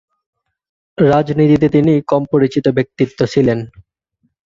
[0.97, 3.59] রাজনীতিতে তিনি কম পরিচিত ব্যক্তিত্ব ছিলেন।